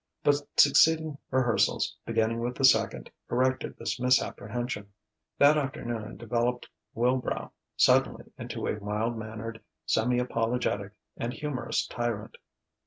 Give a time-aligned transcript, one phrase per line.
[0.23, 4.91] But succeeding rehearsals beginning with the second corrected this misapprehension.
[5.37, 12.37] That afternoon developed Wilbrow suddenly into a mild mannered, semi apologetic, and humorous tyrant.